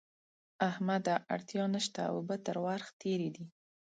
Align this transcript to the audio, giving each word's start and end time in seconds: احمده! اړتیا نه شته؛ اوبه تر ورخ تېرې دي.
احمده! 0.69 1.15
اړتیا 1.35 1.63
نه 1.73 1.79
شته؛ 1.85 2.03
اوبه 2.15 2.35
تر 2.45 2.55
ورخ 2.65 2.87
تېرې 3.01 3.29
دي. 3.35 3.45